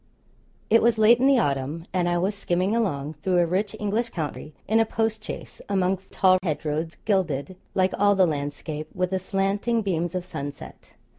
It 0.71 0.81
was 0.81 0.97
late 0.97 1.19
in 1.19 1.27
the 1.27 1.37
autumn, 1.37 1.85
and 1.93 2.09
I 2.09 2.17
was 2.17 2.33
skimming 2.33 2.75
along, 2.75 3.13
through 3.21 3.37
a 3.37 3.45
rich 3.45 3.75
English 3.79 4.09
county, 4.09 4.55
in 4.67 4.79
a 4.79 4.83
postchaise, 4.83 5.61
among 5.69 5.99
tall 6.09 6.39
hedgerows 6.41 6.97
gilded, 7.05 7.55
like 7.75 7.93
all 7.95 8.15
the 8.15 8.25
landscape, 8.25 8.87
with 8.95 9.11
the 9.11 9.19
slanting 9.19 9.83
beams 9.83 10.15
of 10.15 10.25
sunset. 10.25 10.93